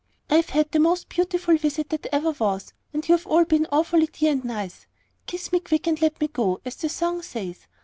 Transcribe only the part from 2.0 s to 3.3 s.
ever was, and you've